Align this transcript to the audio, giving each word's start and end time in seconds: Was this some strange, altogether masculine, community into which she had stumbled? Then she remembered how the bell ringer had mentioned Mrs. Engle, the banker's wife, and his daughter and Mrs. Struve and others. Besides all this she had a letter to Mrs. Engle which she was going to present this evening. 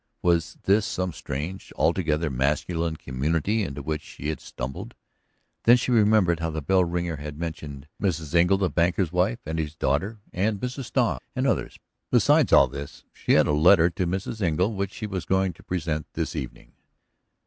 Was 0.23 0.57
this 0.63 0.83
some 0.87 1.13
strange, 1.13 1.71
altogether 1.75 2.31
masculine, 2.31 2.95
community 2.95 3.61
into 3.61 3.83
which 3.83 4.01
she 4.01 4.29
had 4.29 4.39
stumbled? 4.39 4.95
Then 5.65 5.77
she 5.77 5.91
remembered 5.91 6.39
how 6.39 6.49
the 6.49 6.61
bell 6.63 6.83
ringer 6.83 7.17
had 7.17 7.37
mentioned 7.37 7.87
Mrs. 8.01 8.33
Engle, 8.33 8.57
the 8.57 8.71
banker's 8.71 9.11
wife, 9.11 9.37
and 9.45 9.59
his 9.59 9.75
daughter 9.75 10.17
and 10.33 10.59
Mrs. 10.59 10.85
Struve 10.85 11.19
and 11.35 11.45
others. 11.45 11.77
Besides 12.09 12.51
all 12.51 12.67
this 12.67 13.03
she 13.13 13.33
had 13.33 13.45
a 13.45 13.51
letter 13.51 13.91
to 13.91 14.07
Mrs. 14.07 14.41
Engle 14.41 14.73
which 14.73 14.91
she 14.91 15.05
was 15.05 15.23
going 15.25 15.53
to 15.53 15.61
present 15.61 16.07
this 16.13 16.35
evening. 16.35 16.71